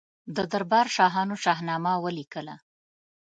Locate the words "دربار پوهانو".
0.51-1.35